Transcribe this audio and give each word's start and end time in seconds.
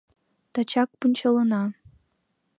Тачак 0.53 0.89
пунчалына. 0.99 1.63